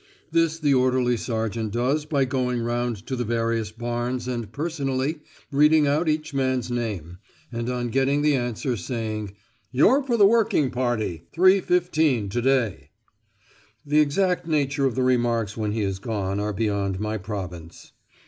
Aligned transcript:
This 0.31 0.57
the 0.57 0.73
orderly 0.73 1.15
sergeant 1.15 1.73
does 1.73 2.05
by 2.05 2.25
going 2.25 2.59
round 2.63 3.05
to 3.05 3.15
the 3.15 3.23
various 3.23 3.71
barns 3.71 4.27
and 4.27 4.51
personally 4.51 5.19
reading 5.51 5.85
out 5.85 6.09
each 6.09 6.33
man's 6.33 6.71
name, 6.71 7.19
and 7.51 7.69
on 7.69 7.89
getting 7.89 8.23
the 8.23 8.33
answer, 8.35 8.75
saying, 8.75 9.35
"You're 9.71 10.01
for 10.01 10.17
working 10.25 10.71
party, 10.71 11.27
3.15 11.35 12.31
to 12.31 12.41
day." 12.41 12.89
The 13.85 13.99
exact 13.99 14.47
nature 14.47 14.87
of 14.87 14.95
the 14.95 15.03
remarks 15.03 15.55
when 15.55 15.71
he 15.71 15.81
is 15.81 15.99
gone 15.99 16.39
are 16.39 16.51
beyond 16.51 16.99
my 16.99 17.19
province. 17.19 17.91